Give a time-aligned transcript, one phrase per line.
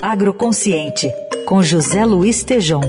[0.00, 1.10] Agroconsciente,
[1.46, 2.80] com José Luiz Tejom.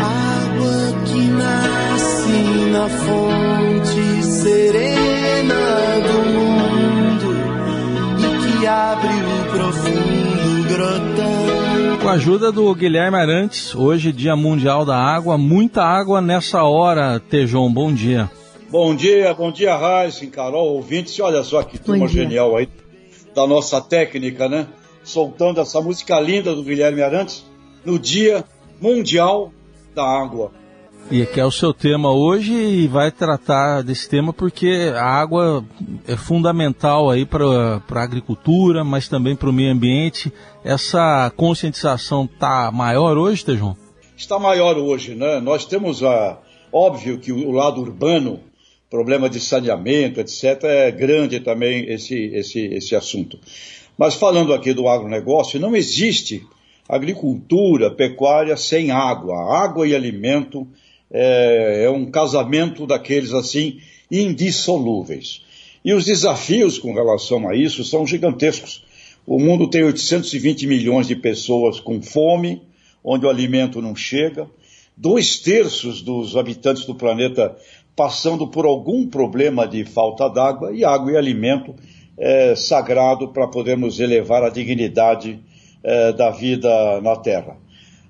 [0.00, 5.54] Água que nasce na fonte serena
[6.06, 7.34] do mundo
[8.18, 11.98] e que abre o profundo grotão.
[12.02, 17.20] Com a ajuda do Guilherme Arantes, hoje Dia Mundial da Água, muita água nessa hora,
[17.20, 18.30] Tejon, bom dia.
[18.68, 21.18] Bom dia, bom dia, Raíssen, Carol, ouvintes.
[21.20, 22.68] Olha só que turma genial aí
[23.32, 24.66] da nossa técnica, né?
[25.04, 27.46] Soltando essa música linda do Guilherme Arantes
[27.84, 28.44] no Dia
[28.80, 29.52] Mundial
[29.94, 30.50] da Água.
[31.08, 35.64] E que é o seu tema hoje e vai tratar desse tema porque a água
[36.08, 40.32] é fundamental aí para a agricultura, mas também para o meio ambiente.
[40.64, 43.76] Essa conscientização está maior hoje, Tejon?
[44.16, 45.38] Está maior hoje, né?
[45.38, 46.38] Nós temos a
[46.72, 48.40] óbvio que o lado urbano
[48.90, 53.38] problema de saneamento, etc., é grande também esse, esse, esse assunto.
[53.98, 56.44] Mas falando aqui do agronegócio, não existe
[56.88, 59.56] agricultura, pecuária sem água.
[59.56, 60.66] Água e alimento
[61.10, 63.78] é, é um casamento daqueles assim
[64.10, 65.42] indissolúveis.
[65.84, 68.84] E os desafios com relação a isso são gigantescos.
[69.26, 72.62] O mundo tem 820 milhões de pessoas com fome,
[73.02, 74.48] onde o alimento não chega.
[74.96, 77.56] Dois terços dos habitantes do planeta
[77.96, 81.74] passando por algum problema de falta d'água, e água e alimento
[82.18, 85.40] é sagrado para podermos elevar a dignidade
[85.82, 87.56] é, da vida na Terra.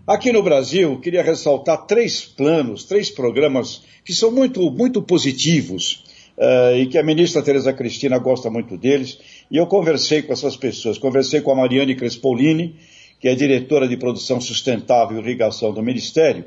[0.07, 6.05] Aqui no Brasil, queria ressaltar três planos, três programas que são muito, muito positivos
[6.39, 9.19] é, e que a ministra Tereza Cristina gosta muito deles.
[9.51, 10.99] E eu conversei com essas pessoas.
[10.99, 12.77] Conversei com a Mariane Crespolini,
[13.21, 16.45] que é diretora de produção sustentável e irrigação do Ministério,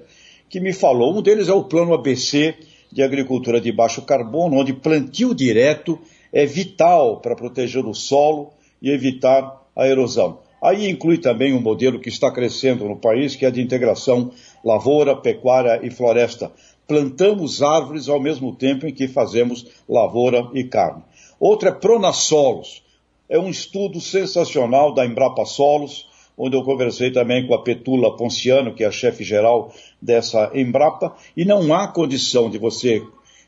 [0.49, 1.17] que me falou.
[1.17, 2.55] Um deles é o Plano ABC,
[2.91, 5.99] de agricultura de baixo carbono, onde plantio direto
[6.33, 10.39] é vital para proteger o solo e evitar a erosão.
[10.61, 14.31] Aí inclui também um modelo que está crescendo no país, que é de integração
[14.63, 16.51] lavoura, pecuária e floresta.
[16.87, 21.03] Plantamos árvores ao mesmo tempo em que fazemos lavoura e carne.
[21.39, 22.83] Outra é Pronassolos.
[23.29, 26.08] É um estudo sensacional da Embrapa Solos,
[26.39, 31.13] onde eu conversei também com a Petula Ponciano, que é a chefe geral dessa Embrapa,
[31.35, 33.03] e não há condição de você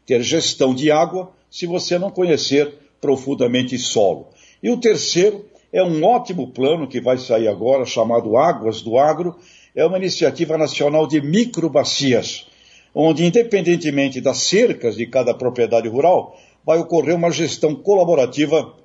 [0.05, 4.27] ter gestão de água se você não conhecer profundamente solo.
[4.61, 9.37] E o terceiro é um ótimo plano que vai sair agora, chamado Águas do Agro,
[9.73, 12.45] é uma iniciativa nacional de microbacias,
[12.93, 18.80] onde, independentemente das cercas de cada propriedade rural, vai ocorrer uma gestão colaborativa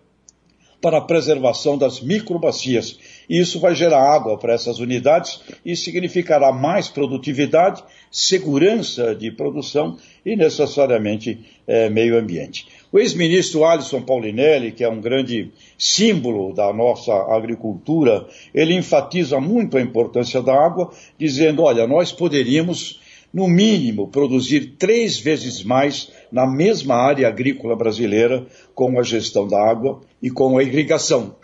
[0.81, 2.99] para a preservação das microbacias.
[3.29, 9.97] E isso vai gerar água para essas unidades e significará mais produtividade, segurança de produção
[10.25, 12.67] e necessariamente é, meio ambiente.
[12.93, 19.77] O ex-ministro Alisson Paulinelli, que é um grande símbolo da nossa agricultura, ele enfatiza muito
[19.77, 23.01] a importância da água, dizendo: olha, nós poderíamos
[23.37, 29.61] no mínimo, produzir três vezes mais na mesma área agrícola brasileira com a gestão da
[29.63, 31.37] água e com a irrigação.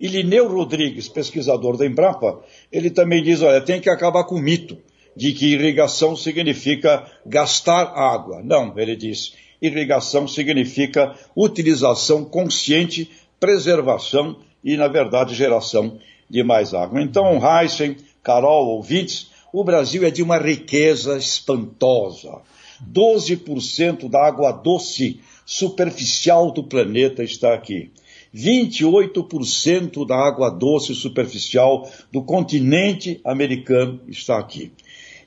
[0.00, 2.42] E Lineu Rodrigues, pesquisador da Embrapa,
[2.72, 4.78] ele também diz, olha, tem que acabar com o mito
[5.14, 8.40] de que irrigação significa gastar água.
[8.42, 15.98] Não, ele diz, irrigação significa utilização consciente, preservação e, na verdade, geração
[16.30, 17.02] de mais água.
[17.02, 22.42] Então, Heisen, Carol, ouvintes, o Brasil é de uma riqueza espantosa.
[22.92, 27.90] 12% da água doce superficial do planeta está aqui.
[28.34, 34.72] 28% da água doce superficial do continente americano está aqui.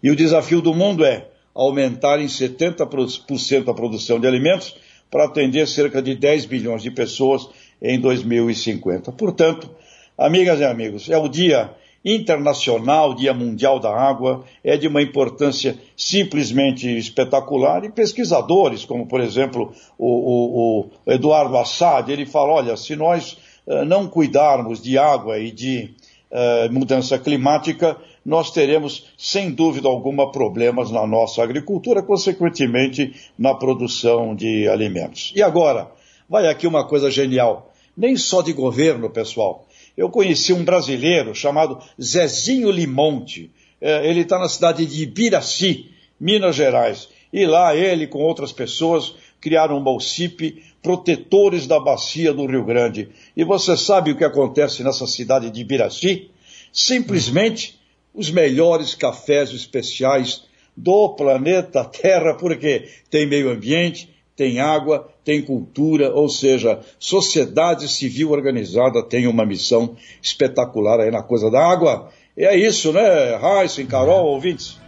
[0.03, 4.75] E o desafio do mundo é aumentar em 70% a produção de alimentos
[5.09, 7.49] para atender cerca de 10 bilhões de pessoas
[7.81, 9.11] em 2050.
[9.11, 9.71] Portanto,
[10.15, 11.73] amigas e amigos, é o dia
[12.03, 17.83] internacional, Dia Mundial da Água, é de uma importância simplesmente espetacular.
[17.83, 23.37] E pesquisadores, como por exemplo o, o, o Eduardo Assad, ele fala: olha, se nós
[23.67, 25.93] uh, não cuidarmos de água e de
[26.31, 34.35] uh, mudança climática, nós teremos, sem dúvida alguma, problemas na nossa agricultura, consequentemente na produção
[34.35, 35.33] de alimentos.
[35.35, 35.91] E agora,
[36.29, 37.71] vai aqui uma coisa genial.
[37.97, 39.65] Nem só de governo, pessoal
[39.99, 43.51] eu conheci um brasileiro chamado Zezinho Limonte.
[43.81, 47.09] É, ele está na cidade de Ibiraci, Minas Gerais.
[47.33, 53.09] E lá ele, com outras pessoas, criaram um bolsipe, protetores da bacia do Rio Grande.
[53.35, 56.31] E você sabe o que acontece nessa cidade de Ibiraci?
[56.71, 57.77] Simplesmente
[58.15, 60.45] os melhores cafés especiais
[60.77, 68.31] do planeta Terra, porque tem meio ambiente, tem água, tem cultura, ou seja, sociedade civil
[68.31, 72.07] organizada tem uma missão espetacular aí na coisa da água.
[72.37, 74.79] E é isso, né, Raíssa, Carol, ouvintes?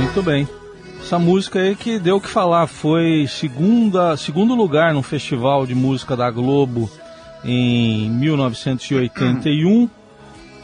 [0.00, 0.48] Muito bem.
[0.98, 5.74] Essa música aí que deu o que falar foi segunda, segundo lugar no Festival de
[5.74, 6.90] Música da Globo
[7.44, 9.90] em 1981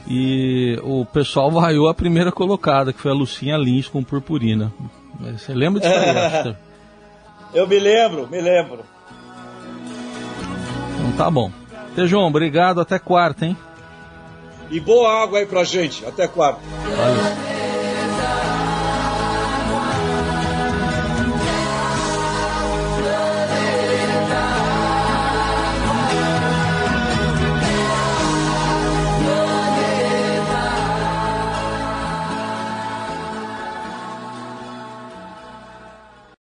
[0.09, 4.73] e o pessoal vaiou a primeira colocada, que foi a Lucinha Lins com Purpurina.
[5.21, 6.57] Você lembra disso aí,
[7.55, 8.85] Eu me lembro, me lembro.
[10.95, 11.51] Então tá bom.
[11.95, 13.57] Tejão, obrigado, até quarta, hein?
[14.71, 16.61] E boa água aí pra gente, até quarta.
[16.97, 17.58] Valeu.